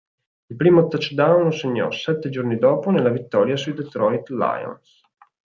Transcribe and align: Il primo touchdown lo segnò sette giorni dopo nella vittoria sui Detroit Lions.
Il 0.47 0.55
primo 0.55 0.87
touchdown 0.87 1.43
lo 1.43 1.51
segnò 1.51 1.91
sette 1.91 2.29
giorni 2.31 2.57
dopo 2.57 2.89
nella 2.89 3.09
vittoria 3.11 3.55
sui 3.55 3.75
Detroit 3.75 4.29
Lions. 4.29 5.03